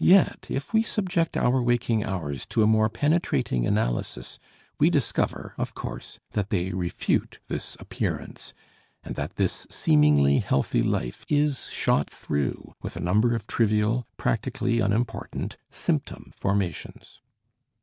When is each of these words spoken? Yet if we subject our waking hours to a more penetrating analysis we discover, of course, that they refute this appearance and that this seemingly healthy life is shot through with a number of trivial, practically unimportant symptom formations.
Yet 0.00 0.46
if 0.48 0.72
we 0.72 0.82
subject 0.82 1.36
our 1.36 1.60
waking 1.62 2.02
hours 2.02 2.46
to 2.46 2.62
a 2.62 2.66
more 2.66 2.88
penetrating 2.88 3.66
analysis 3.66 4.38
we 4.78 4.88
discover, 4.88 5.52
of 5.58 5.74
course, 5.74 6.18
that 6.32 6.48
they 6.48 6.70
refute 6.70 7.38
this 7.48 7.76
appearance 7.78 8.54
and 9.04 9.14
that 9.16 9.36
this 9.36 9.66
seemingly 9.68 10.38
healthy 10.38 10.82
life 10.82 11.26
is 11.28 11.66
shot 11.66 12.08
through 12.08 12.72
with 12.80 12.96
a 12.96 13.00
number 13.00 13.34
of 13.34 13.46
trivial, 13.46 14.06
practically 14.16 14.80
unimportant 14.80 15.58
symptom 15.68 16.32
formations. 16.34 17.20